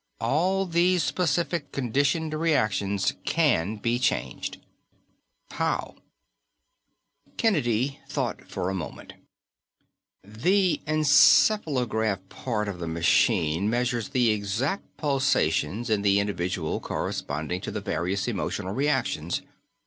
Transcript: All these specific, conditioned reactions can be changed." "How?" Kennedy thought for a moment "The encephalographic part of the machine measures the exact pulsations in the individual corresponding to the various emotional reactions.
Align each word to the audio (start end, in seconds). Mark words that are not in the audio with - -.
All 0.19 0.65
these 0.65 1.03
specific, 1.03 1.71
conditioned 1.71 2.33
reactions 2.33 3.13
can 3.23 3.75
be 3.75 3.99
changed." 3.99 4.57
"How?" 5.51 5.93
Kennedy 7.37 7.99
thought 8.09 8.47
for 8.49 8.67
a 8.67 8.73
moment 8.73 9.13
"The 10.23 10.81
encephalographic 10.87 12.29
part 12.29 12.67
of 12.67 12.79
the 12.79 12.87
machine 12.87 13.69
measures 13.69 14.09
the 14.09 14.31
exact 14.31 14.97
pulsations 14.97 15.87
in 15.91 16.01
the 16.01 16.19
individual 16.19 16.79
corresponding 16.79 17.61
to 17.61 17.69
the 17.69 17.79
various 17.79 18.27
emotional 18.27 18.73
reactions. 18.73 19.43